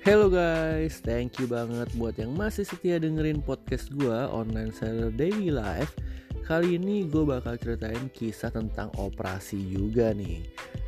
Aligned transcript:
Hello 0.00 0.32
guys, 0.32 1.04
thank 1.04 1.36
you 1.36 1.44
banget 1.44 1.84
buat 2.00 2.16
yang 2.16 2.32
masih 2.32 2.64
setia 2.64 2.96
dengerin 2.96 3.44
podcast 3.44 3.92
gue 3.92 4.16
online 4.32 4.72
seller 4.72 5.12
daily 5.12 5.52
life. 5.52 5.92
Kali 6.48 6.80
ini 6.80 7.04
gue 7.04 7.20
bakal 7.20 7.60
ceritain 7.60 8.08
kisah 8.08 8.48
tentang 8.48 8.88
operasi 8.96 9.60
juga 9.60 10.16
nih. 10.16 10.40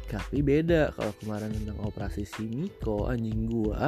Tapi 0.09 0.41
beda 0.41 0.97
kalau 0.97 1.13
kemarin 1.21 1.53
tentang 1.53 1.77
operasi 1.85 2.25
si 2.25 2.49
Miko 2.49 3.05
anjing 3.05 3.53
gue. 3.53 3.83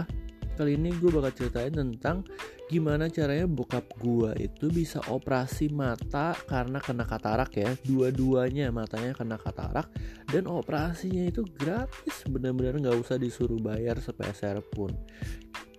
Kali 0.54 0.78
ini 0.78 0.94
gue 0.94 1.10
bakal 1.10 1.34
ceritain 1.34 1.74
tentang 1.74 2.22
gimana 2.70 3.10
caranya 3.10 3.44
bokap 3.50 3.90
gue 3.98 4.32
itu 4.38 4.70
bisa 4.70 5.02
operasi 5.10 5.68
mata 5.74 6.32
karena 6.46 6.78
kena 6.78 7.02
katarak 7.02 7.50
ya. 7.58 7.74
Dua-duanya 7.82 8.70
matanya 8.70 9.18
kena 9.18 9.34
katarak 9.34 9.90
dan 10.30 10.46
operasinya 10.46 11.26
itu 11.26 11.42
gratis. 11.42 12.22
Bener-bener 12.30 12.78
nggak 12.78 12.96
usah 13.02 13.18
disuruh 13.18 13.58
bayar 13.58 13.98
sepeser 13.98 14.62
pun. 14.62 14.94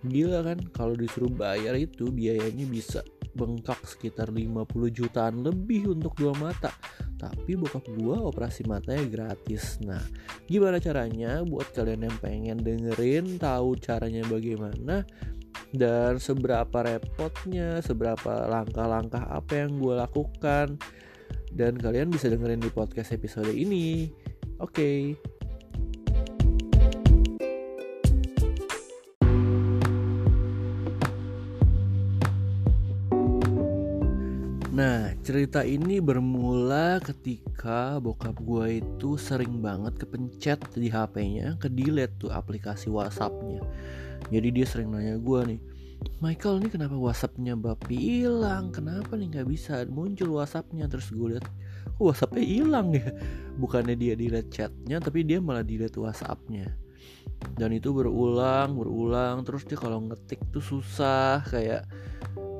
Gila 0.04 0.44
kan? 0.44 0.60
Kalau 0.76 0.92
disuruh 0.92 1.32
bayar 1.32 1.72
itu 1.74 2.12
biayanya 2.12 2.68
bisa 2.68 3.00
bengkak 3.36 3.78
sekitar 3.84 4.32
50 4.32 4.66
jutaan 4.90 5.44
lebih 5.44 5.92
untuk 5.92 6.16
dua 6.16 6.32
mata 6.40 6.72
tapi 7.20 7.56
bokap 7.56 7.84
gua 8.00 8.24
operasi 8.24 8.64
matanya 8.64 9.04
gratis 9.04 9.76
nah 9.84 10.00
gimana 10.48 10.80
caranya 10.80 11.44
buat 11.44 11.70
kalian 11.76 12.08
yang 12.08 12.16
pengen 12.24 12.58
dengerin 12.64 13.36
tahu 13.36 13.76
caranya 13.76 14.24
bagaimana 14.26 15.04
dan 15.74 16.22
seberapa 16.22 16.78
repotnya, 16.84 17.82
seberapa 17.82 18.46
langkah-langkah 18.46 19.26
apa 19.28 19.66
yang 19.66 19.76
gue 19.80 19.94
lakukan. 19.98 20.78
Dan 21.56 21.80
kalian 21.80 22.12
bisa 22.12 22.28
dengerin 22.28 22.60
di 22.60 22.68
podcast 22.68 23.16
episode 23.16 23.50
ini. 23.50 24.12
Oke. 24.60 24.72
Okay. 25.16 25.35
Nah, 34.76 35.16
cerita 35.24 35.64
ini 35.64 36.04
bermula 36.04 37.00
ketika 37.00 37.96
bokap 37.96 38.36
gue 38.44 38.84
itu 38.84 39.16
sering 39.16 39.64
banget 39.64 39.96
kepencet 39.96 40.60
di 40.76 40.92
HP-nya, 40.92 41.56
ke 41.56 41.72
delete 41.72 42.12
tuh 42.20 42.28
aplikasi 42.28 42.92
WhatsApp-nya. 42.92 43.64
Jadi 44.28 44.48
dia 44.52 44.68
sering 44.68 44.92
nanya 44.92 45.16
gue 45.16 45.40
nih 45.48 45.60
Michael 46.20 46.60
ini 46.60 46.68
kenapa 46.68 46.92
WhatsAppnya 46.92 47.56
Bapi 47.56 47.96
hilang? 47.96 48.68
Kenapa 48.68 49.16
nih 49.16 49.32
nggak 49.32 49.48
bisa 49.48 49.84
muncul 49.88 50.36
WhatsAppnya? 50.36 50.88
Terus 50.92 51.08
gue 51.08 51.28
lihat 51.36 51.48
kok 51.96 52.04
WhatsAppnya 52.12 52.44
hilang 52.44 52.92
ya? 52.92 53.08
Bukannya 53.60 53.96
dia 53.96 54.12
delete 54.12 54.52
chatnya 54.52 55.00
tapi 55.00 55.24
dia 55.24 55.40
malah 55.40 55.64
delete 55.64 55.96
WhatsAppnya. 55.96 56.68
Dan 57.56 57.76
itu 57.76 57.92
berulang 57.92 58.76
berulang 58.76 59.44
terus 59.44 59.64
dia 59.68 59.76
kalau 59.76 60.04
ngetik 60.08 60.40
tuh 60.52 60.64
susah 60.64 61.44
kayak 61.48 61.84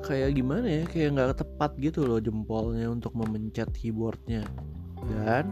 kayak 0.07 0.39
gimana 0.39 0.63
ya 0.63 0.83
kayak 0.87 1.09
nggak 1.19 1.37
tepat 1.43 1.71
gitu 1.83 2.07
loh 2.07 2.23
jempolnya 2.23 2.87
untuk 2.87 3.11
memencet 3.13 3.67
keyboardnya. 3.75 4.47
Dan 5.03 5.51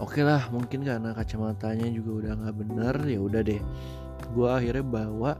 oke 0.00 0.16
okay 0.16 0.24
lah 0.24 0.48
mungkin 0.48 0.82
karena 0.82 1.12
kacamatanya 1.12 1.92
juga 1.92 2.10
udah 2.24 2.32
nggak 2.40 2.56
bener 2.64 2.96
ya 3.04 3.20
udah 3.20 3.40
deh. 3.44 3.60
Gue 4.32 4.48
akhirnya 4.48 4.82
bawa 4.82 5.36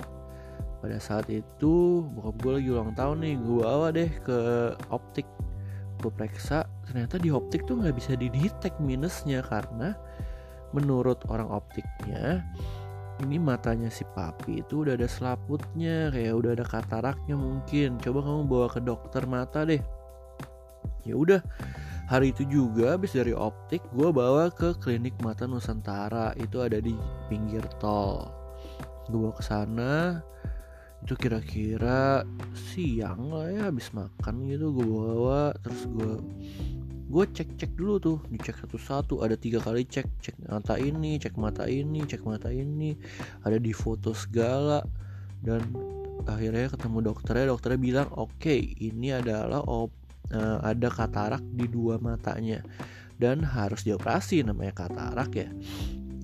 pada 0.84 1.00
saat 1.00 1.32
itu 1.32 2.04
bokap 2.12 2.36
gue 2.44 2.52
lagi 2.60 2.68
ulang 2.68 2.92
tahun 2.92 3.24
nih 3.24 3.34
gue 3.40 3.58
bawa 3.64 3.88
deh 3.90 4.10
ke 4.20 4.38
optik. 4.92 5.26
Gue 6.04 6.12
periksa 6.12 6.68
ternyata 6.84 7.16
di 7.16 7.32
optik 7.32 7.64
tuh 7.64 7.80
nggak 7.80 7.96
bisa 7.96 8.12
didetek 8.12 8.76
minusnya 8.84 9.40
karena 9.40 9.96
menurut 10.76 11.22
orang 11.32 11.48
optiknya 11.48 12.44
ini 13.22 13.38
matanya 13.38 13.86
si 13.92 14.02
papi 14.02 14.64
itu 14.66 14.82
udah 14.82 14.98
ada 14.98 15.06
selaputnya 15.06 16.10
kayak 16.10 16.34
udah 16.34 16.50
ada 16.58 16.64
kataraknya 16.66 17.38
mungkin. 17.38 18.00
Coba 18.02 18.26
kamu 18.26 18.42
bawa 18.50 18.66
ke 18.66 18.80
dokter 18.82 19.22
mata 19.30 19.62
deh. 19.62 19.78
Ya 21.06 21.14
udah 21.14 21.40
hari 22.10 22.34
itu 22.34 22.42
juga 22.48 22.98
habis 22.98 23.14
dari 23.14 23.30
optik 23.30 23.84
gue 23.94 24.08
bawa 24.10 24.50
ke 24.50 24.74
klinik 24.82 25.14
mata 25.22 25.46
Nusantara. 25.46 26.34
Itu 26.34 26.64
ada 26.66 26.82
di 26.82 26.98
pinggir 27.30 27.62
tol. 27.78 28.26
Gue 29.06 29.30
bawa 29.30 29.34
ke 29.38 29.44
sana. 29.46 30.18
Itu 31.04 31.14
kira-kira 31.20 32.24
siang 32.56 33.28
lah 33.28 33.52
ya 33.52 33.62
habis 33.70 33.94
makan 33.94 34.50
gitu 34.50 34.74
gue 34.74 34.84
bawa. 34.90 35.54
Terus 35.62 35.82
gue 35.86 36.12
gue 37.14 37.24
cek 37.30 37.54
cek 37.54 37.72
dulu 37.78 37.94
tuh. 38.02 38.18
Dicek 38.26 38.58
satu-satu. 38.58 39.22
Ada 39.22 39.38
tiga 39.38 39.62
kali 39.62 39.86
cek. 39.86 40.06
Cek 40.18 40.36
mata 40.50 40.74
ini 40.74 41.14
cek 41.22 41.38
mata 41.38 41.70
ini 41.70 42.02
cek 42.02 42.26
mata 42.26 42.50
ini. 42.50 42.98
Ada 43.46 43.62
di 43.62 43.70
foto 43.70 44.10
segala. 44.10 44.82
Dan 45.38 45.62
akhirnya 46.26 46.74
ketemu 46.74 47.14
dokternya. 47.14 47.54
Dokternya 47.54 47.78
bilang 47.78 48.08
oke 48.18 48.34
okay, 48.42 48.58
ini 48.82 49.14
adalah 49.14 49.62
op, 49.62 49.94
uh, 50.34 50.58
ada 50.66 50.90
katarak 50.90 51.46
di 51.54 51.70
dua 51.70 52.02
matanya. 52.02 52.58
Dan 53.14 53.46
harus 53.46 53.86
dioperasi 53.86 54.42
namanya 54.42 54.74
katarak 54.74 55.30
ya. 55.38 55.48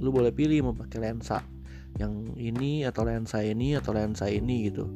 Lu 0.03 0.11
boleh 0.11 0.34
pilih 0.34 0.67
mau 0.67 0.75
pakai 0.75 0.99
lensa 0.99 1.39
yang 1.99 2.34
ini 2.39 2.83
atau 2.87 3.03
lensa 3.07 3.43
ini 3.43 3.75
atau 3.75 3.93
lensa 3.95 4.31
ini 4.31 4.71
gitu 4.71 4.91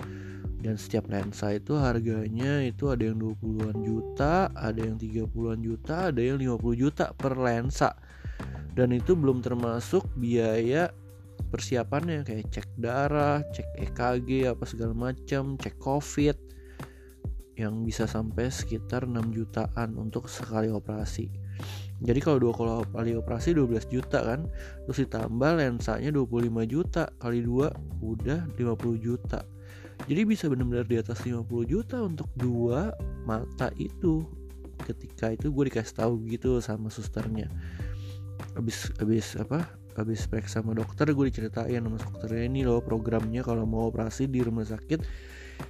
dan 0.64 0.80
setiap 0.80 1.12
lensa 1.12 1.52
itu 1.52 1.76
harganya 1.76 2.64
itu 2.64 2.88
ada 2.88 3.04
yang 3.04 3.20
20-an 3.20 3.84
juta, 3.84 4.48
ada 4.56 4.80
yang 4.80 4.96
30-an 4.96 5.60
juta, 5.60 6.08
ada 6.08 6.20
yang 6.24 6.40
50 6.40 6.80
juta 6.80 7.12
per 7.12 7.36
lensa. 7.36 7.92
Dan 8.72 8.96
itu 8.96 9.12
belum 9.12 9.44
termasuk 9.44 10.08
biaya 10.16 10.88
persiapannya 11.52 12.24
kayak 12.24 12.48
cek 12.48 12.68
darah, 12.80 13.44
cek 13.52 13.92
EKG 13.92 14.48
apa 14.48 14.64
segala 14.64 14.96
macam, 14.96 15.60
cek 15.60 15.76
COVID 15.76 16.36
yang 17.60 17.84
bisa 17.84 18.08
sampai 18.08 18.48
sekitar 18.48 19.04
6 19.04 19.20
jutaan 19.36 20.00
untuk 20.00 20.32
sekali 20.32 20.72
operasi 20.72 21.30
jadi 22.02 22.18
kalau 22.18 22.38
dua 22.42 22.52
kali 22.90 23.14
operasi 23.14 23.54
12 23.54 23.86
juta 23.86 24.18
kan 24.26 24.50
terus 24.84 25.06
ditambah 25.06 25.50
lensanya 25.62 26.10
25 26.10 26.66
juta 26.66 27.06
kali 27.22 27.46
dua 27.46 27.70
udah 28.02 28.50
50 28.58 28.98
juta 28.98 29.46
jadi 30.04 30.28
bisa 30.28 30.52
benar-benar 30.52 30.84
di 30.84 31.00
atas 31.00 31.24
50 31.24 31.48
juta 31.64 32.04
untuk 32.04 32.28
dua 32.36 32.92
mata 33.24 33.72
itu. 33.80 34.26
Ketika 34.84 35.32
itu 35.32 35.48
gue 35.48 35.70
dikasih 35.70 35.96
tahu 35.96 36.12
gitu 36.28 36.60
sama 36.60 36.92
susternya. 36.92 37.48
Habis 38.58 38.92
habis 39.00 39.38
apa 39.40 39.64
habis 39.94 40.26
periksa 40.26 40.60
sama 40.60 40.74
dokter 40.74 41.06
gue 41.14 41.24
diceritain 41.30 41.78
sama 41.78 41.96
dokternya 41.96 42.44
ini 42.50 42.66
loh 42.66 42.82
programnya 42.82 43.46
kalau 43.46 43.62
mau 43.62 43.86
operasi 43.88 44.26
di 44.26 44.42
rumah 44.42 44.66
sakit 44.66 45.00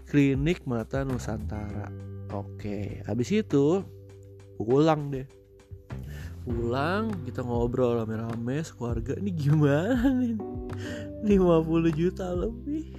klinik 0.08 0.64
mata 0.64 1.04
Nusantara. 1.04 1.92
Oke 2.32 3.04
habis 3.04 3.28
itu 3.30 3.84
pulang 4.58 5.12
deh. 5.12 5.28
Pulang 6.44 7.08
kita 7.24 7.40
ngobrol 7.40 8.04
rame-rame 8.04 8.60
sekeluarga 8.64 9.16
ini 9.16 9.30
gimana 9.32 10.10
nih? 10.12 10.36
50 11.24 12.00
juta 12.00 12.26
lebih 12.36 12.92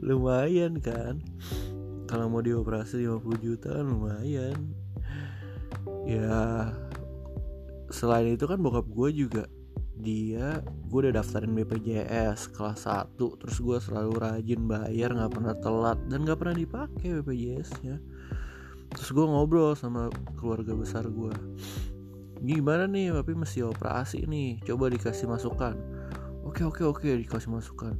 lumayan 0.00 0.78
kan? 0.80 1.22
Kalau 2.06 2.30
mau 2.30 2.44
dioperasi 2.44 3.02
50 3.02 3.40
juta 3.42 3.68
kan 3.74 3.86
lumayan. 3.86 4.58
Ya 6.06 6.70
selain 7.90 8.34
itu 8.34 8.44
kan 8.46 8.58
bokap 8.58 8.86
gue 8.90 9.10
juga 9.14 9.44
dia 9.96 10.60
gue 10.60 10.98
udah 11.08 11.22
daftarin 11.22 11.56
BPJS 11.56 12.52
kelas 12.52 12.84
1 12.84 13.16
terus 13.16 13.56
gue 13.56 13.78
selalu 13.80 14.12
rajin 14.20 14.68
bayar 14.68 15.14
nggak 15.16 15.32
pernah 15.32 15.54
telat 15.56 15.98
dan 16.10 16.26
nggak 16.26 16.36
pernah 16.36 16.56
dipakai 16.58 17.22
BPJS 17.22 17.70
nya 17.80 17.96
terus 18.92 19.08
gue 19.08 19.24
ngobrol 19.24 19.72
sama 19.72 20.12
keluarga 20.36 20.76
besar 20.76 21.08
gue 21.08 21.32
gimana 22.44 22.84
nih 22.84 23.16
tapi 23.16 23.32
mesti 23.32 23.64
operasi 23.64 24.28
nih? 24.28 24.60
Coba 24.60 24.92
dikasih 24.92 25.24
masukan. 25.24 25.72
Oke 26.44 26.62
oke 26.68 26.84
oke 26.84 27.08
dikasih 27.08 27.48
masukan 27.48 27.96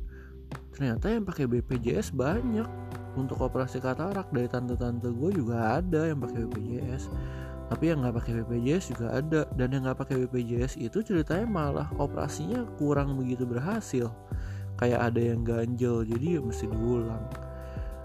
ternyata 0.77 1.09
yang 1.09 1.25
pakai 1.25 1.49
BPJS 1.49 2.13
banyak. 2.13 2.69
Untuk 3.17 3.41
operasi 3.41 3.81
katarak 3.81 4.29
dari 4.29 4.45
tante-tante 4.45 5.09
gue 5.09 5.41
juga 5.41 5.81
ada 5.81 6.05
yang 6.05 6.21
pakai 6.21 6.45
BPJS 6.45 7.09
tapi 7.67 7.91
yang 7.91 8.05
nggak 8.05 8.23
pakai 8.23 8.33
BPJS 8.45 8.85
juga 8.95 9.07
ada. 9.17 9.41
Dan 9.57 9.73
yang 9.73 9.83
nggak 9.89 9.99
pakai 10.05 10.17
BPJS 10.29 10.79
itu 10.79 11.03
ceritanya 11.03 11.49
malah 11.49 11.89
operasinya 11.99 12.63
kurang 12.79 13.19
begitu 13.19 13.43
berhasil. 13.43 14.13
Kayak 14.77 15.11
ada 15.13 15.21
yang 15.33 15.41
ganjel 15.43 16.05
jadi 16.05 16.39
ya 16.39 16.41
mesti 16.45 16.69
diulang. 16.69 17.25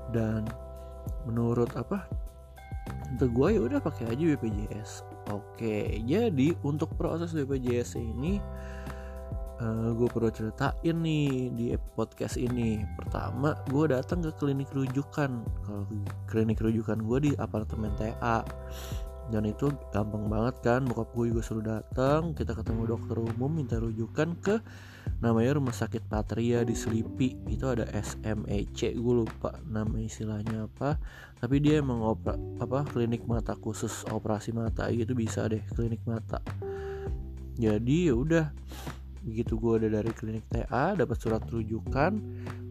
Dan 0.09 0.47
menurut 1.29 1.69
apa 1.77 2.09
untuk 3.11 3.29
gue 3.35 3.47
ya 3.53 3.61
udah 3.61 3.79
pakai 3.83 4.09
aja 4.09 4.23
BPJS 4.35 5.05
oke 5.29 5.77
jadi 6.07 6.47
untuk 6.65 6.95
proses 6.97 7.35
BPJS 7.35 7.99
ini 7.99 8.41
uh, 9.61 9.65
eh, 9.65 9.89
gue 9.93 10.07
perlu 10.09 10.29
ceritain 10.33 10.97
nih 10.97 11.53
di 11.53 11.65
podcast 11.93 12.35
ini. 12.41 12.81
Pertama 12.97 13.53
gue 13.69 13.85
datang 13.93 14.25
ke 14.25 14.33
klinik 14.35 14.73
rujukan. 14.73 15.31
Kalau 15.63 15.85
klinik 16.27 16.59
rujukan 16.59 16.97
gue 17.05 17.17
di 17.29 17.31
apartemen 17.37 17.93
TA 17.95 18.41
dan 19.31 19.47
itu 19.47 19.71
gampang 19.95 20.27
banget 20.27 20.59
kan 20.59 20.83
bokap 20.83 21.13
gue 21.13 21.31
juga 21.31 21.41
suruh 21.45 21.63
datang. 21.63 22.33
Kita 22.33 22.57
ketemu 22.57 22.97
dokter 22.97 23.15
umum 23.21 23.51
minta 23.53 23.77
rujukan 23.77 24.35
ke 24.41 24.59
namanya 25.21 25.61
rumah 25.61 25.73
sakit 25.73 26.09
Patria 26.09 26.65
di 26.65 26.73
Selipi. 26.73 27.37
Itu 27.47 27.71
ada 27.71 27.87
SMEC 27.93 28.97
gue 28.97 29.15
lupa 29.23 29.55
nama 29.69 30.01
istilahnya 30.01 30.67
apa. 30.67 30.97
Tapi 31.41 31.57
dia 31.57 31.81
emang 31.81 32.01
opera, 32.05 32.37
apa 32.61 32.85
klinik 32.89 33.25
mata 33.25 33.57
khusus 33.57 34.05
operasi 34.09 34.53
mata 34.53 34.89
gitu 34.91 35.13
bisa 35.15 35.47
deh 35.47 35.61
klinik 35.73 36.01
mata. 36.03 36.41
Jadi 37.61 38.09
ya 38.09 38.15
udah 38.17 38.45
begitu 39.21 39.57
gue 39.57 39.85
udah 39.85 40.01
dari 40.01 40.11
klinik 40.13 40.45
TA 40.49 40.97
dapat 40.97 41.17
surat 41.21 41.45
rujukan 41.45 42.17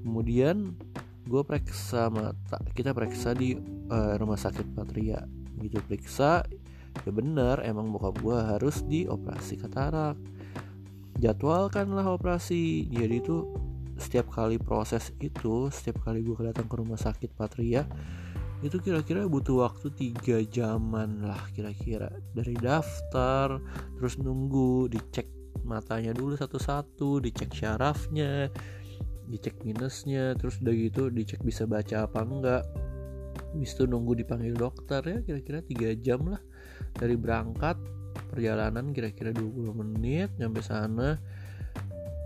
kemudian 0.03 0.75
gue 1.31 1.43
periksa 1.47 2.11
mata 2.11 2.59
kita 2.75 2.91
periksa 2.91 3.31
di 3.37 3.55
uh, 3.91 4.15
rumah 4.19 4.35
sakit 4.35 4.75
Patria. 4.75 5.23
Gitu 5.61 5.79
periksa 5.85 6.43
ya 7.07 7.11
bener 7.15 7.63
emang 7.63 7.95
bokap 7.95 8.19
gue 8.19 8.39
harus 8.39 8.83
dioperasi 8.87 9.63
katarak. 9.63 10.19
Jadwalkanlah 11.23 12.11
operasi. 12.11 12.91
Jadi 12.91 13.15
itu 13.21 13.47
setiap 14.01 14.33
kali 14.33 14.57
proses 14.57 15.13
itu 15.21 15.69
setiap 15.69 16.03
kali 16.09 16.25
gue 16.25 16.35
datang 16.41 16.67
ke 16.67 16.75
rumah 16.75 16.97
sakit 16.97 17.37
Patria 17.37 17.85
itu 18.61 18.77
kira-kira 18.77 19.25
butuh 19.25 19.65
waktu 19.65 19.89
tiga 19.97 20.41
jaman 20.45 21.25
lah 21.25 21.41
kira-kira. 21.53 22.11
Dari 22.35 22.59
daftar 22.59 23.61
terus 23.97 24.19
nunggu 24.21 24.89
dicek 24.91 25.40
matanya 25.63 26.11
dulu 26.17 26.35
satu-satu 26.35 27.23
dicek 27.23 27.55
syarafnya 27.55 28.51
dicek 29.31 29.63
minusnya 29.63 30.35
terus 30.35 30.59
udah 30.59 30.75
gitu 30.75 31.07
dicek 31.09 31.41
bisa 31.47 31.65
baca 31.65 32.05
apa 32.05 32.21
enggak. 32.27 32.65
Habis 33.51 33.75
itu 33.79 33.87
nunggu 33.87 34.19
dipanggil 34.19 34.55
dokter 34.55 35.03
ya 35.07 35.19
kira-kira 35.23 35.63
3 35.63 35.95
jam 36.03 36.21
lah 36.27 36.43
dari 36.99 37.15
berangkat. 37.15 37.79
Perjalanan 38.11 38.91
kira-kira 38.91 39.31
20 39.31 39.71
menit 39.71 40.35
nyampe 40.39 40.63
sana 40.63 41.19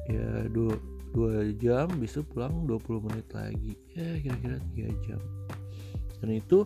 ya 0.09 0.49
2, 0.49 1.13
2 1.13 1.61
jam 1.61 1.93
bisa 2.01 2.25
pulang 2.25 2.65
20 2.65 3.05
menit 3.05 3.29
lagi. 3.37 3.77
Ya 3.93 4.21
kira-kira 4.25 4.57
3 4.73 5.05
jam. 5.05 5.21
Dan 6.21 6.29
itu 6.41 6.65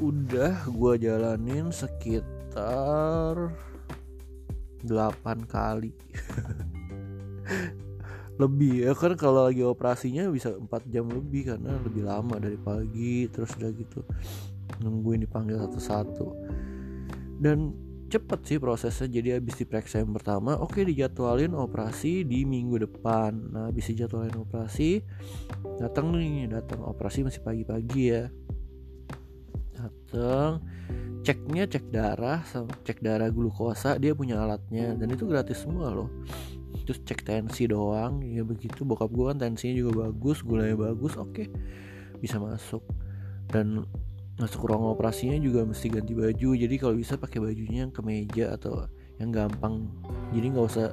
udah 0.00 0.66
gue 0.72 0.92
jalanin 0.98 1.68
sekitar 1.68 3.36
8 4.84 5.48
kali. 5.48 5.92
Lebih 8.40 8.90
ya 8.90 8.92
kan 8.98 9.14
kalau 9.14 9.46
lagi 9.46 9.62
operasinya 9.62 10.26
bisa 10.28 10.52
4 10.58 10.68
jam 10.90 11.06
lebih 11.06 11.54
karena 11.54 11.78
lebih 11.80 12.02
lama 12.02 12.36
dari 12.36 12.58
pagi 12.58 13.30
terus 13.30 13.54
udah 13.54 13.70
gitu 13.72 14.02
nungguin 14.82 15.24
dipanggil 15.24 15.58
satu-satu. 15.62 16.26
Dan 17.38 17.84
cepet 18.10 18.40
sih 18.46 18.58
prosesnya 18.62 19.10
jadi 19.10 19.42
habis 19.42 19.58
diperiksa 19.58 19.98
yang 19.98 20.14
pertama 20.14 20.54
oke 20.54 20.78
okay, 20.78 20.82
dijadwalin 20.86 21.54
operasi 21.54 22.26
di 22.26 22.42
minggu 22.42 22.82
depan. 22.82 23.54
Nah 23.54 23.70
habis 23.70 23.90
dijadwalin 23.90 24.38
operasi 24.38 25.02
datang 25.78 26.14
nih 26.14 26.46
datang 26.50 26.82
operasi 26.86 27.26
masih 27.26 27.42
pagi-pagi 27.42 28.02
ya 28.10 28.30
datang 29.84 30.64
ceknya 31.24 31.64
cek 31.64 31.88
darah 31.88 32.44
cek 32.84 33.00
darah 33.00 33.32
glukosa 33.32 33.96
dia 33.96 34.12
punya 34.12 34.44
alatnya. 34.44 34.92
Dan 34.94 35.08
itu 35.10 35.24
gratis 35.24 35.64
semua 35.64 35.90
loh. 35.90 36.12
Terus 36.84 37.00
cek 37.00 37.24
tensi 37.24 37.64
doang 37.64 38.20
ya 38.20 38.44
begitu. 38.44 38.84
Bokap 38.84 39.08
gue 39.08 39.32
kan 39.32 39.40
tensinya 39.40 39.74
juga 39.80 39.90
bagus 40.06 40.44
gulanya 40.44 40.76
bagus 40.76 41.16
oke 41.16 41.32
okay. 41.32 41.46
bisa 42.20 42.36
masuk. 42.36 42.84
Dan 43.48 43.88
masuk 44.36 44.68
ruang 44.68 44.92
operasinya 44.92 45.40
juga 45.40 45.64
mesti 45.64 45.88
ganti 45.88 46.12
baju. 46.12 46.48
Jadi 46.52 46.74
kalau 46.76 46.94
bisa 46.94 47.16
pakai 47.16 47.40
bajunya 47.40 47.88
yang 47.88 47.92
kemeja 47.92 48.60
atau 48.60 48.84
yang 49.16 49.32
gampang. 49.32 49.88
Jadi 50.36 50.46
nggak 50.52 50.66
usah 50.68 50.92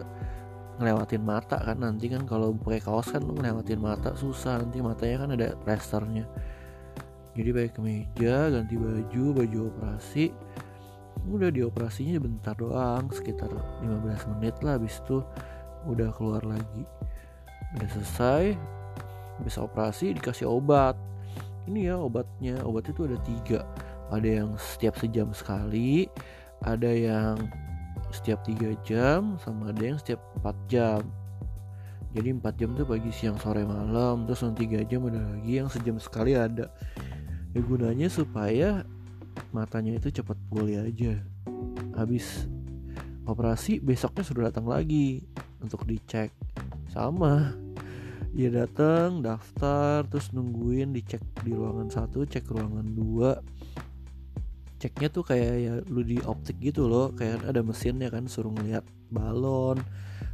ngelewatin 0.80 1.24
mata 1.28 1.60
kan. 1.60 1.76
Nanti 1.84 2.08
kan 2.08 2.24
kalau 2.24 2.56
pakai 2.56 2.80
kaos 2.80 3.12
kan 3.12 3.28
ngelewatin 3.28 3.84
mata 3.84 4.16
susah. 4.16 4.64
Nanti 4.64 4.80
matanya 4.80 5.28
kan 5.28 5.30
ada 5.36 5.48
resternya 5.68 6.24
jadi 7.32 7.50
pakai 7.56 7.72
kemeja 7.72 8.52
ganti 8.52 8.76
baju 8.76 9.24
baju 9.32 9.60
operasi. 9.72 10.36
Udah 11.30 11.54
dioperasinya 11.54 12.18
bentar 12.18 12.58
doang 12.58 13.08
sekitar 13.14 13.48
15 13.86 14.32
menit 14.36 14.56
lah 14.66 14.76
habis 14.76 15.00
itu 15.00 15.24
udah 15.88 16.12
keluar 16.18 16.44
lagi. 16.44 16.84
Udah 17.78 17.90
selesai 17.94 18.44
bisa 19.46 19.64
operasi 19.64 20.18
dikasih 20.18 20.50
obat. 20.50 20.98
Ini 21.70 21.94
ya 21.94 21.96
obatnya 22.02 22.60
obat 22.66 22.90
itu 22.90 23.08
ada 23.08 23.16
tiga. 23.24 23.64
Ada 24.12 24.44
yang 24.44 24.50
setiap 24.60 25.00
sejam 25.00 25.32
sekali 25.32 26.10
ada 26.62 26.90
yang 26.92 27.38
setiap 28.12 28.44
tiga 28.44 28.76
jam 28.84 29.40
sama 29.40 29.72
ada 29.72 29.82
yang 29.82 29.98
setiap 29.98 30.20
4 30.44 30.54
jam. 30.68 31.02
Jadi 32.12 32.28
4 32.36 32.60
jam 32.60 32.70
tuh 32.76 32.84
pagi 32.84 33.08
siang 33.08 33.40
sore 33.40 33.64
malam 33.64 34.28
terus 34.28 34.44
yang 34.44 34.58
3 34.58 34.90
jam 34.92 35.02
ada 35.08 35.22
lagi 35.22 35.54
yang 35.64 35.70
sejam 35.72 35.96
sekali 35.96 36.36
ada 36.36 36.68
ya 37.52 37.62
gunanya 37.64 38.08
supaya 38.08 38.88
matanya 39.52 39.96
itu 40.00 40.12
cepat 40.12 40.38
pulih 40.48 40.84
aja. 40.84 41.20
Habis 41.96 42.48
operasi 43.28 43.84
besoknya 43.84 44.24
sudah 44.24 44.42
datang 44.52 44.68
lagi 44.68 45.24
untuk 45.60 45.84
dicek. 45.88 46.32
Sama 46.92 47.56
ya 48.32 48.48
datang 48.48 49.20
daftar 49.20 50.08
terus 50.08 50.32
nungguin 50.32 50.96
dicek 50.96 51.20
di 51.44 51.52
ruangan 51.52 51.92
satu 51.92 52.24
cek 52.24 52.48
ruangan 52.48 52.88
dua. 52.96 53.40
Ceknya 54.82 55.14
tuh 55.14 55.22
kayak 55.22 55.56
ya 55.62 55.74
lu 55.94 56.02
di 56.02 56.18
optik 56.26 56.58
gitu 56.58 56.90
loh 56.90 57.14
kayak 57.14 57.46
ada 57.46 57.62
mesinnya 57.62 58.10
kan 58.10 58.26
suruh 58.26 58.50
ngeliat 58.50 58.82
balon 59.14 59.78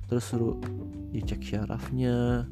terus 0.07 0.23
suruh 0.23 0.55
dicek 1.11 1.43
syarafnya 1.43 2.47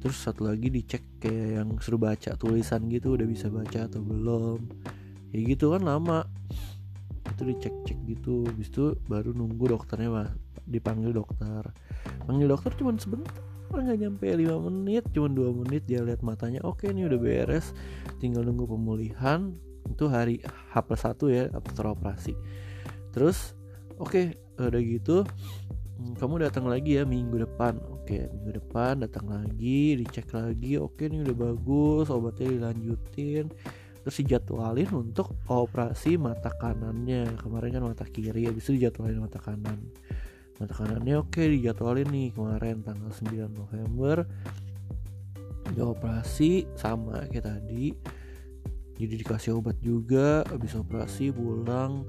terus 0.00 0.16
satu 0.16 0.48
lagi 0.48 0.72
dicek 0.72 1.20
kayak 1.20 1.48
yang 1.60 1.68
suruh 1.78 2.00
baca 2.00 2.32
tulisan 2.40 2.88
gitu 2.88 3.14
udah 3.14 3.28
bisa 3.28 3.52
baca 3.52 3.86
atau 3.86 4.00
belum. 4.00 4.58
Kayak 5.30 5.44
gitu 5.56 5.76
kan 5.76 5.82
lama. 5.84 6.26
Itu 7.36 7.42
dicek 7.44 7.74
cek 7.84 7.98
gitu. 8.08 8.48
Habis 8.48 8.68
itu 8.72 8.96
baru 9.06 9.36
nunggu 9.36 9.76
dokternya 9.76 10.08
mah 10.08 10.28
dipanggil 10.64 11.12
dokter. 11.12 11.68
Panggil 12.24 12.48
dokter 12.48 12.72
cuma 12.80 12.96
sebentar 12.96 13.36
nggak 13.70 14.02
nyampe 14.02 14.26
5 14.26 14.66
menit 14.66 15.04
cuma 15.14 15.28
dua 15.30 15.54
menit. 15.54 15.86
Dia 15.86 16.02
lihat 16.02 16.24
matanya 16.26 16.64
oke 16.64 16.88
ini 16.88 17.06
udah 17.06 17.20
beres. 17.20 17.76
Tinggal 18.18 18.42
nunggu 18.48 18.66
pemulihan. 18.66 19.52
Itu 19.86 20.08
hari 20.08 20.40
H 20.72 20.74
plus 20.82 21.04
1 21.04 21.28
ya 21.28 21.44
after 21.52 21.86
operasi. 21.86 22.34
Terus 23.12 23.54
oke 24.00 24.10
okay, 24.10 24.26
udah 24.56 24.82
gitu 24.82 25.28
hmm, 26.00 26.16
kamu 26.16 26.48
datang 26.48 26.64
lagi 26.64 26.96
ya 26.96 27.04
minggu 27.04 27.44
depan. 27.44 27.76
Oke 27.92 28.24
minggu 28.32 28.56
depan 28.56 29.04
datang 29.04 29.28
lagi 29.28 30.00
dicek 30.00 30.32
lagi. 30.32 30.80
Oke 30.80 31.12
ini 31.12 31.20
udah 31.20 31.36
bagus 31.36 32.08
obatnya 32.08 32.48
dilanjutin. 32.48 33.52
Terus 34.00 34.16
dijadwalin 34.24 34.88
untuk 34.96 35.36
operasi 35.44 36.16
mata 36.16 36.48
kanannya. 36.56 37.36
Kemarin 37.36 37.76
kan 37.76 37.84
mata 37.84 38.08
kiri 38.08 38.48
habis 38.48 38.64
itu 38.64 38.80
dijadwalin 38.80 39.20
mata 39.20 39.36
kanan. 39.36 39.92
Mata 40.56 40.72
kanannya 40.72 41.20
oke 41.20 41.44
dijadwalin 41.44 42.08
nih 42.08 42.32
kemarin 42.32 42.80
tanggal 42.80 43.12
9 43.12 43.52
November. 43.52 44.24
Di 45.68 45.80
operasi 45.84 46.64
sama 46.80 47.28
kayak 47.28 47.44
tadi. 47.44 47.92
Jadi 48.96 49.14
dikasih 49.20 49.60
obat 49.60 49.76
juga 49.84 50.48
habis 50.48 50.72
operasi 50.72 51.28
pulang. 51.28 52.08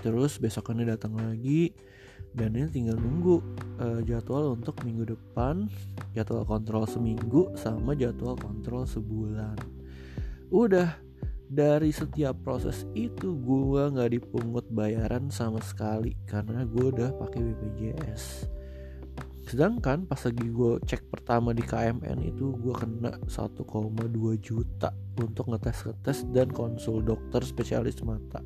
Terus 0.00 0.40
besokannya 0.40 0.96
datang 0.96 1.14
lagi 1.14 1.91
dan 2.32 2.56
ini 2.56 2.68
tinggal 2.72 2.96
nunggu 2.96 3.44
uh, 3.80 4.00
jadwal 4.04 4.56
untuk 4.56 4.80
minggu 4.84 5.12
depan 5.12 5.68
jadwal 6.16 6.44
kontrol 6.48 6.88
seminggu 6.88 7.52
sama 7.56 7.92
jadwal 7.92 8.36
kontrol 8.36 8.88
sebulan. 8.88 9.56
Udah 10.52 10.96
dari 11.52 11.92
setiap 11.92 12.40
proses 12.40 12.88
itu 12.96 13.36
gue 13.36 13.82
nggak 13.92 14.16
dipungut 14.16 14.64
bayaran 14.72 15.28
sama 15.28 15.60
sekali 15.60 16.16
karena 16.24 16.64
gue 16.64 16.88
udah 16.88 17.12
pakai 17.20 17.44
BPJS 17.44 18.48
sedangkan 19.52 20.08
pas 20.08 20.16
lagi 20.16 20.48
gue 20.48 20.80
cek 20.86 21.12
pertama 21.12 21.52
di 21.52 21.60
KMN 21.60 22.24
itu 22.24 22.56
gue 22.56 22.72
kena 22.72 23.12
1,2 23.28 23.68
juta 24.40 24.96
untuk 25.20 25.52
ngetes-ngetes 25.52 26.30
dan 26.32 26.48
konsul 26.48 27.04
dokter 27.04 27.44
spesialis 27.44 28.00
mata 28.00 28.40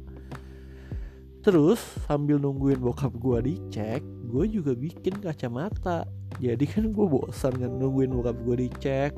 terus 1.47 1.79
sambil 2.11 2.43
nungguin 2.43 2.83
bokap 2.83 3.15
gue 3.23 3.55
dicek 3.55 4.03
gue 4.27 4.45
juga 4.51 4.73
bikin 4.75 5.23
kacamata. 5.23 6.05
Jadi 6.43 6.67
kan 6.69 6.91
gue 6.93 7.07
bosan 7.07 7.55
kan 7.57 7.71
nungguin 7.71 8.13
bokap 8.13 8.37
gue 8.43 8.57
dicek. 8.67 9.13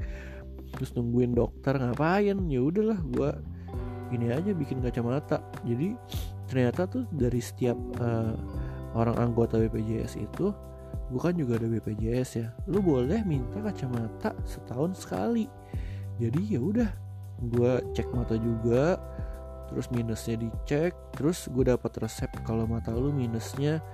Terus 0.76 0.92
nungguin 0.94 1.32
dokter 1.32 1.75
ngapain? 1.75 2.37
Ya 2.47 2.61
udahlah 2.61 3.00
gue 3.02 3.30
ini 4.12 4.30
aja 4.30 4.52
bikin 4.52 4.85
kacamata. 4.85 5.40
Jadi 5.64 5.97
ternyata 6.47 6.87
tuh 6.87 7.04
dari 7.11 7.40
setiap 7.40 7.76
uh, 8.00 8.37
orang 8.97 9.16
anggota 9.18 9.61
BPJS 9.61 10.20
itu 10.20 10.52
bukan 11.08 11.37
juga 11.37 11.56
ada 11.61 11.68
BPJS 11.68 12.30
ya 12.37 12.49
lu 12.68 12.85
boleh 12.85 13.25
minta 13.25 13.58
kacamata 13.64 14.37
setahun 14.44 15.02
sekali. 15.02 15.49
Jadi 16.20 16.40
ya 16.52 16.61
udah 16.61 16.90
gue 17.38 17.73
cek 17.94 18.12
mata 18.12 18.35
juga 18.37 18.99
terus 19.68 19.92
minusnya 19.92 20.40
dicek 20.40 20.96
terus 21.14 21.46
gue 21.52 21.68
dapat 21.68 21.92
resep 22.00 22.30
kalau 22.42 22.64
mata 22.64 22.90
lu 22.90 23.12
minusnya 23.12 23.84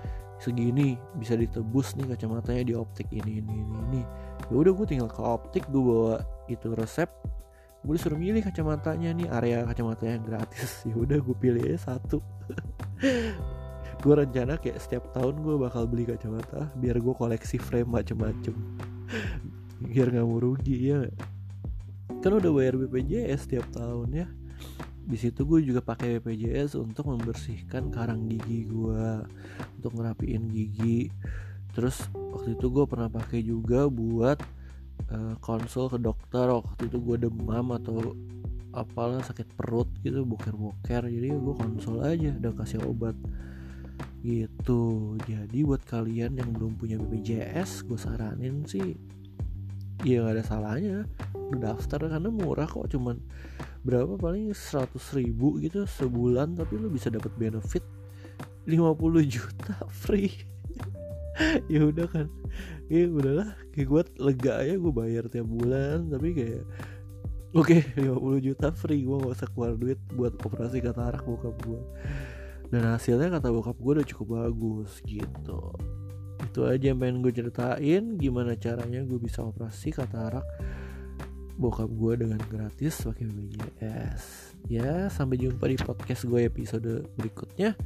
segini 0.42 0.98
bisa 1.18 1.38
ditebus 1.38 1.94
nih 1.94 2.10
kacamatanya 2.14 2.62
di 2.66 2.74
optik 2.74 3.06
ini 3.14 3.40
ini 3.40 3.54
ini 3.54 3.74
ini. 3.88 4.02
Ya 4.50 4.54
udah 4.54 4.72
gue 4.74 4.86
tinggal 4.86 5.08
ke 5.08 5.22
optik 5.22 5.64
gue 5.70 5.80
bawa 5.80 6.20
itu 6.50 6.74
resep. 6.74 7.06
Gue 7.84 7.96
disuruh 7.96 8.18
milih 8.18 8.42
kacamatanya 8.42 9.14
nih 9.14 9.28
area 9.30 9.64
kacamata 9.64 10.04
yang 10.04 10.24
gratis. 10.26 10.82
Ya 10.88 10.94
udah 10.98 11.18
gue 11.22 11.36
pilih 11.38 11.64
satu. 11.78 12.20
Gue 14.04 14.20
rencana 14.20 14.60
kayak 14.60 14.84
setiap 14.84 15.16
tahun 15.16 15.40
gue 15.40 15.56
bakal 15.56 15.88
beli 15.88 16.04
kacamata 16.04 16.68
biar 16.76 17.00
gue 17.00 17.14
koleksi 17.16 17.56
frame 17.56 17.88
macem-macem. 17.88 18.52
Biar 19.88 20.12
nggak 20.12 20.28
mau 20.28 20.44
rugi 20.44 20.92
ya 20.92 21.08
kan 22.24 22.40
udah 22.40 22.56
bayar 22.56 22.80
BPJS 22.80 23.44
setiap 23.44 23.68
tahun 23.76 24.24
ya 24.24 24.26
di 25.04 25.16
situ 25.20 25.44
gue 25.44 25.60
juga 25.60 25.84
pakai 25.84 26.16
BPJS 26.16 26.80
untuk 26.80 27.12
membersihkan 27.12 27.92
karang 27.92 28.24
gigi 28.24 28.64
gue 28.64 29.20
untuk 29.80 29.92
ngerapiin 30.00 30.48
gigi. 30.48 31.12
Terus 31.76 32.08
waktu 32.14 32.56
itu 32.56 32.72
gue 32.72 32.84
pernah 32.88 33.12
pakai 33.12 33.44
juga 33.44 33.84
buat 33.92 34.40
uh, 35.12 35.36
konsul 35.44 35.92
ke 35.92 36.00
dokter. 36.00 36.48
Waktu 36.48 36.88
itu 36.88 36.98
gue 37.04 37.16
demam 37.28 37.76
atau 37.76 38.16
apalah 38.72 39.20
sakit 39.20 39.52
perut 39.52 39.92
gitu 40.00 40.24
boker-boker. 40.24 41.04
Jadi 41.04 41.28
gue 41.28 41.54
konsul 41.54 42.00
aja 42.00 42.32
dan 42.32 42.52
kasih 42.56 42.80
obat. 42.88 43.14
Gitu. 44.24 45.14
Jadi 45.28 45.58
buat 45.68 45.84
kalian 45.84 46.40
yang 46.40 46.48
belum 46.56 46.80
punya 46.80 46.96
BPJS 46.96 47.84
gue 47.84 48.00
saranin 48.00 48.64
sih 48.64 48.96
ya 50.04 50.22
gak 50.22 50.34
ada 50.38 50.44
salahnya. 50.44 50.96
Udah 51.34 51.74
daftar 51.74 52.06
karena 52.06 52.28
murah 52.28 52.68
kok 52.68 52.86
cuman 52.92 53.18
berapa? 53.82 54.20
Paling 54.20 54.52
100 54.52 54.94
ribu 55.18 55.58
gitu 55.58 55.88
sebulan 55.88 56.54
tapi 56.54 56.76
lu 56.76 56.92
bisa 56.92 57.08
dapat 57.08 57.32
benefit 57.34 57.82
50 58.68 58.84
juta 59.26 59.74
free. 59.90 60.32
Ya 61.66 61.82
udah 61.82 62.06
kan. 62.06 62.30
Ya 62.86 63.10
udahlah 63.10 63.58
kayak 63.74 63.90
gue 63.90 64.02
lega 64.22 64.52
aja 64.62 64.78
gue 64.78 64.92
bayar 64.94 65.26
tiap 65.26 65.50
bulan 65.50 66.06
tapi 66.06 66.30
kayak 66.30 66.62
oke 67.54 67.74
okay, 67.74 67.82
50 67.98 68.46
juta 68.46 68.70
free 68.70 69.02
gue 69.02 69.16
gak 69.18 69.34
usah 69.34 69.50
keluar 69.50 69.74
duit 69.74 69.98
buat 70.14 70.38
operasi 70.38 70.78
katarak 70.78 71.26
bokap 71.26 71.58
gue 71.66 71.82
dan 72.70 72.90
hasilnya 72.90 73.34
kata 73.34 73.50
bokap 73.50 73.78
gue 73.78 73.92
udah 73.98 74.06
cukup 74.06 74.26
bagus 74.42 75.02
gitu 75.06 75.74
itu 76.44 76.68
aja 76.68 76.92
yang 76.92 77.00
pengen 77.00 77.24
gue 77.24 77.32
ceritain. 77.32 78.04
Gimana 78.20 78.52
caranya 78.60 79.00
gue 79.02 79.18
bisa 79.18 79.40
operasi 79.40 79.90
katarak 79.90 80.44
bokap 81.54 81.86
gue 81.86 82.26
dengan 82.26 82.42
gratis 82.50 82.98
pakai 83.06 83.30
BPJS 83.30 84.22
ya 84.66 85.06
sampai 85.06 85.38
jumpa 85.38 85.70
di 85.70 85.78
podcast 85.78 86.26
gue 86.26 86.46
episode 86.46 87.06
berikutnya. 87.16 87.78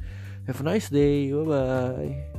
Have 0.49 0.61
a 0.61 0.65
nice 0.65 0.89
day. 0.89 1.29
Bye 1.29 1.45
bye 1.45 2.38